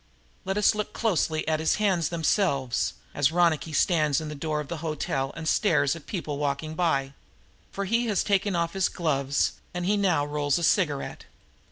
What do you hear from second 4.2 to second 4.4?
the